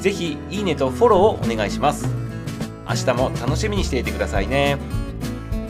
[0.00, 2.08] ぜひいいねとフォローをお願いします。
[2.88, 4.78] 明日も楽しみにしていてくださいね。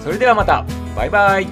[0.02, 0.64] それではまた。
[0.94, 1.48] バイバイ。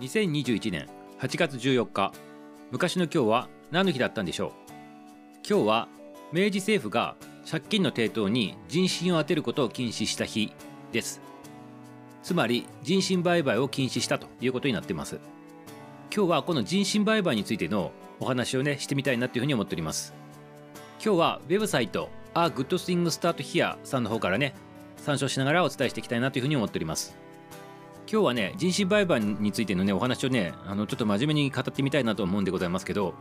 [0.00, 0.88] 2021年
[1.20, 2.12] 8月14日
[2.70, 4.50] 昔の今日は何の日だったんでしょう？
[5.48, 5.88] 今日は
[6.32, 7.16] 明治政府が
[7.50, 10.52] 借金の抵当に人身を充てることを禁止した日
[10.92, 11.20] です。
[12.26, 15.20] つまり人身売買を禁止したということになっています。
[16.12, 20.12] 今日はこの人身売買についてのお話をねしてみたいなというふうに思っております。
[21.00, 24.54] 今日はウェブサイト A Good Thing Start Here さんの方からね
[24.96, 27.16] 参照しながらお伝えしていきたいなというふうに思っております。
[28.10, 33.14] 今日はね人身売買についてのねお話をねあのちょっと真面目に語ってみたいなと思うんでございますけど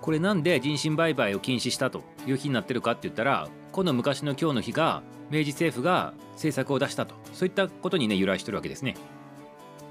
[0.00, 7.14] これなんで人身売買を禁止したという日になってるかって言ったらこの昔の今日の日が明治政府が政策を出したと。
[7.32, 8.96] そういったことにね由来してるわけですね。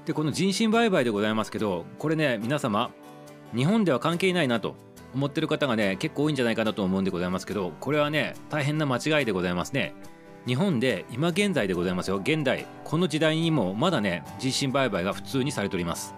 [0.06, 2.90] でこの人身売買でございますけどこれね皆様
[3.54, 4.76] 日本では関係ないなと
[5.14, 9.94] 思ってる方がね結構多いんじゃないかなと思うんでございますけどこれはね大変な間違いでございますね。
[10.46, 12.18] 日本で今現在でございますよ。
[12.18, 16.14] 現代この時代にもまだね人身売買が普通にされております。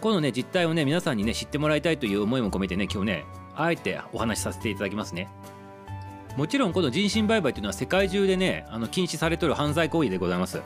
[0.00, 5.28] このね実態をね皆さんにね知ってもらいたいという思いも込めてね今日ねあえてお話しさせていただきますね。
[6.36, 10.62] もちろんこの人身売買というのは世界中でねあの禁止されている犯罪行為でございます。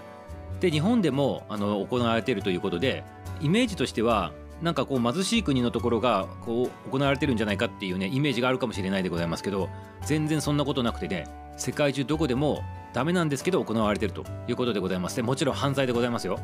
[0.61, 3.05] で日本でもあの行われているということで
[3.41, 9.69] イメージとしてはなんかこう貧しい国のところがこう行われてるんじゃないかっていうねイメージがあるかもしれないでございますけど
[10.05, 11.27] 全然そんなことなくてね
[11.57, 15.17] 世界中どこでもダメなんですけど行われてるということでございます。
[15.17, 16.39] でもちろん犯罪でございますよ。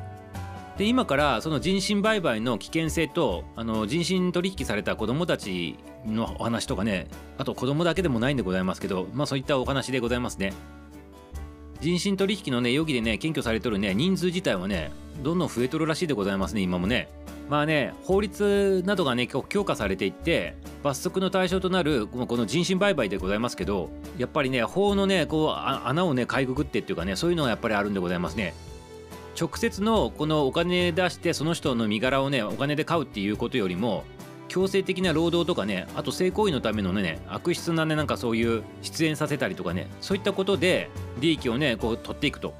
[0.78, 10.54] で今からその人身売買の危険性とあの人身取引された子どもたちのお話とかねあと子どもだけでもないんでございますけどまあそういったお話でございますね。
[11.80, 14.90] 人身取引のね容疑でね検挙されとるね人数自体はね
[15.22, 17.08] どんどん増えとるらしいでございますね今もね。
[17.48, 28.54] まあね法律などがね強化されていって罰則の対象となるこの人身売買でございますけどやっぱりね法のねこう穴をねかいくぐってっていうかねそういうのがやっぱりあるんでございますね。
[29.38, 34.02] 直接のこのお金出してその人の身柄をねお金で買うっていうことよりも
[34.48, 40.90] 強制的な労働とかねあと性行為のためのね悪質なねなんかそういう出演させたりとかねそういったことで
[41.20, 42.54] 利益をねこう取っていくと。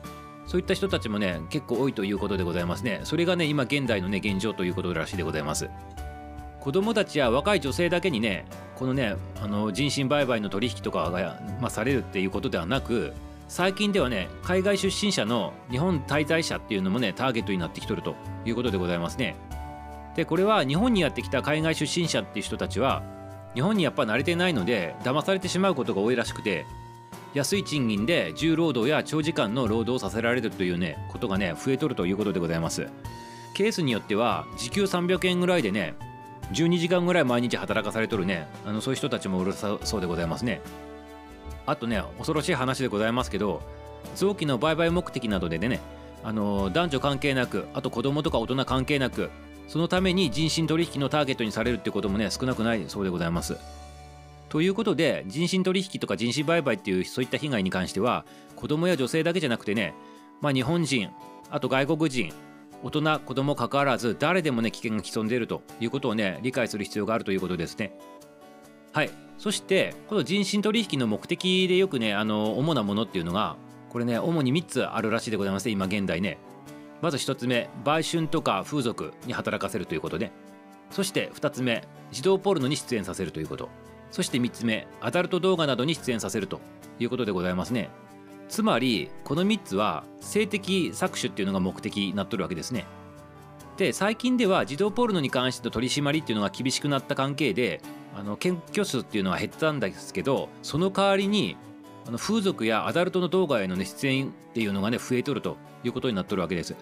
[0.47, 3.03] そういった人たちもね結構多いということでございますね。
[3.05, 5.69] それがね今現代のね現状ということらしいでございます。
[6.61, 13.13] 子供たちや若い女性だけにねこのねあの人身売買の取引とかが、まあ、されるっていうことではなく
[13.49, 18.15] 最近ではね海外出身者の日本滞在者っていうのもねターゲットになってきとると
[18.45, 19.37] いうことでございますね。
[20.15, 23.03] でこれは日本にやってきた海外出身者っていう人たちは
[23.55, 26.67] 日本にやっぱ慣れてないので騙されてしまうことが多いらしくて
[27.35, 32.89] 安い賃金で重労働や長時間の労働をさせられるというねことがね増えとるということでございます。
[33.55, 35.95] ケースによっては時給300円ぐらいでね
[36.53, 40.61] 12時間ぐらい毎日働かされとるねあのそういう人たちもうるさそうでございますね。
[41.69, 43.61] あとね恐ろしい話でございますけど
[44.17, 45.81] 臓器の売買目的などでね
[46.25, 49.31] あの男女関係なくあと子供とか大人関係なく
[49.69, 53.59] そのために人身取引のターゲットにされるってこともね少なくないそうでございます。
[54.49, 58.25] ということで人身取引とか人身売買っていうそういった被害に関しては
[58.57, 59.93] 子供や女性だけじゃなくてね、
[60.41, 61.11] まあ、日本人
[61.51, 62.33] あと外国人
[62.83, 67.93] 大人子供関わらず誰でもね危険が潜んでいるということをね理解する必要があるということですね。
[68.93, 69.11] はい。
[69.39, 73.57] そしてこの人身取引の目的でよくねあの主なものっていうのが
[73.89, 76.39] これね主に3つあるらしいでございますね今現代ね。
[77.01, 80.33] まず1つ目売春とか風俗に働かせるということで
[80.91, 83.69] そして2つ目児童ポルノに出演させるということ。
[84.11, 86.61] そして3つ目アダルト動画などに出演させると
[86.99, 87.91] いうことでございますね。
[88.49, 92.87] つまりこの3つは性的搾取っていうのが目的になっとるわけですね。
[93.77, 97.81] で最近では児童ポルノに関しての取り締まりっていうのが厳しくなった関係で
[98.15, 101.57] あの検挙数っていうのは減ったんですけどその代わりに
[102.07, 106.75] あの風俗やアダルトの動画への、ね、出演っていうのがね増えとるということになっとるわけです。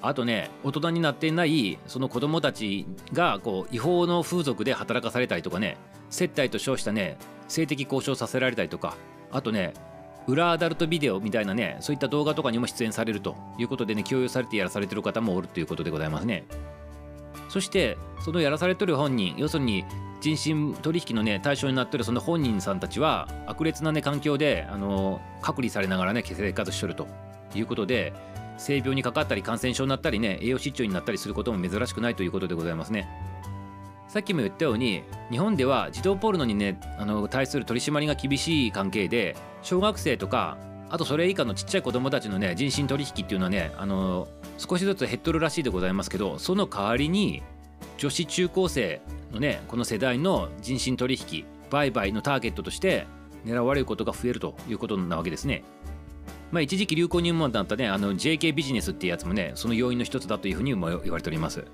[0.00, 5.78] あとね大人になっていないその子供たちがこう違法の風俗で働かされたりとかね
[6.10, 7.16] 接待と称したね
[7.48, 8.96] 性的交渉させられたりとか
[9.32, 9.72] あとね
[10.26, 16.44] 裏アダルトビデオみたいなねそういった動画とかにも出演されるということでね共有されてやらされてる方もおるということでございますね
[17.48, 19.84] そしてそのやらされてる本人要するに
[20.24, 27.06] 人身取引のね対象になってるその本人さんたちは悪劣なね環境であの隔離されながらね生活しとると
[27.54, 28.14] いうことで
[28.56, 33.06] 性病にかかったり感染症になったりね栄養失調になったりすることも珍しくないということでございますね。
[34.08, 40.56] さっきも言ったように日本では児童ポルノにねあの対する取り締まりが厳しい関係で小学生とか
[40.88, 47.42] あとそれ以下のちっちゃい子供たちのね人身取引っていうのはねあの少しずつ減っとるらしいでございますけどその代わりに
[47.98, 49.00] 女子中高生
[49.32, 53.06] のねこの世代の人身取引売買のターゲットとして
[53.44, 55.64] 狙われることが増えるということなわけですね。
[56.50, 61.64] まあ、一時期流行入門だったねあの JK ビジネスっていうやつもねその要因の一つだというふうにも言われております。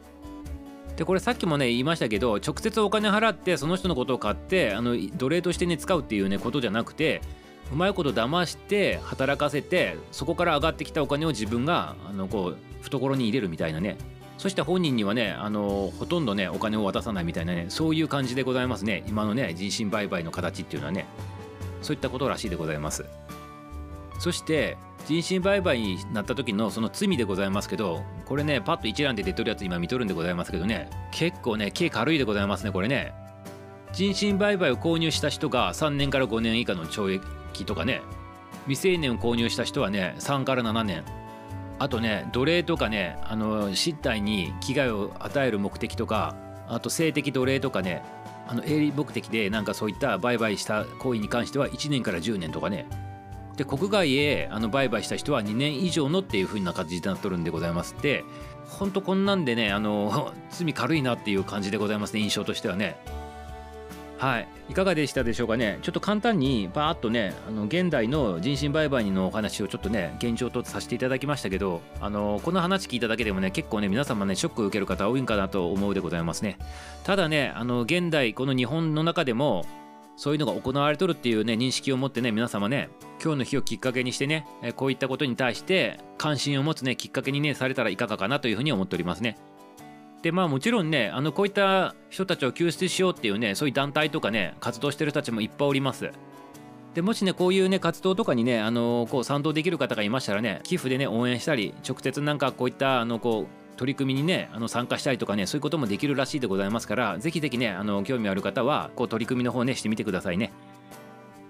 [0.97, 7.23] でこれさっきもね言いましたけど直接お金払ってその人のことを買ってあの奴隷としてね使うっていうねことじゃなくて
[7.73, 13.97] うまいこと騙して働かせてそこから上がってきたお金を自分があのこう懐に入れるみたいなね
[14.41, 19.05] そして本人にはねあのほとんどねお金を渡さないみたいなねそういう感じでございますね。
[19.07, 21.05] 今のね人身売買の形っていうのはね
[21.83, 23.05] そういったことらしいでございます。
[24.19, 33.13] そして人身売買になった時のその罪でございますけどこれねパッと一覧で出とるやつ今見とるんでございますけどね結構ね刑軽いでございますねこれね。
[33.93, 37.21] 人身売買を購入した人が3年から5年以下の懲
[37.53, 38.01] 役とかね
[38.65, 41.20] 未成年を購入した人はね3から7年。
[41.81, 46.37] あとね奴隷とかねあの身体に危害を与える目的とか
[46.69, 48.03] あと性的奴隷とかね
[48.47, 52.87] あの営利目的でなんかそういった売買した行為に関しては1年から10年とかね。
[53.57, 58.25] で国外へあの売買した人は2年以上のっていう風な感じになっとるんでございますって。
[58.69, 62.97] ほんとこんなんでねあの 罪軽いなっていう感じでございますね印象としてはね。
[64.21, 64.49] はい。
[64.69, 65.79] いかがでしたでしょうかね？
[65.81, 76.59] ちょっと簡単にバーッとねあの現代の人身売買のお話をちょっとね現状とさせていただきましたけどあのこの話聞いただけでもね結構ね皆様ねショックを受ける方多いんかなと思うでございますね。
[77.03, 79.65] ただねあの現代この日本の中でも
[80.17, 82.91] そういうのが行われとるっていうね認識を持ってね皆様ね
[83.25, 84.47] 今日の日をきっかけにしてね
[84.77, 89.39] こういったことに対して関心を持つねきっかけにねされたらいかがかなというふうに思っておりますね。
[90.23, 96.11] でまあもちろんねあのこういった人たちを救出しようっていうねそういう団体とかね活動してる人たちもいっぱいおります。
[96.95, 110.53] でもしねこういうね活動とかにねあのこう賛同できる方がいましたらね寄付でね応援したり直接なんかこういったあのこう取り組みにねあの参加したりとかねそういうこともできるらしいでございますからぜひぜひねあの興味ある方はこう取り組みの方ねしてみてくださいね。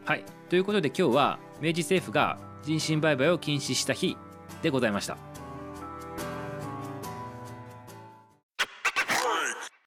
[0.05, 4.16] はいということで今日は明治政府が人身売買を禁止した日
[4.62, 5.29] でございました。